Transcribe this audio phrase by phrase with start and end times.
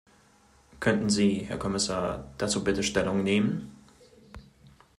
[0.79, 3.75] Könnten Sie, Herr Kommissar, dazu bitte Stellung nehmen?